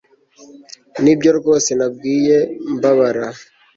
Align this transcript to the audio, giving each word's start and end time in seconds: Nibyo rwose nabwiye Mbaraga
Nibyo 1.03 1.29
rwose 1.39 1.69
nabwiye 1.79 2.37
Mbaraga 2.75 3.27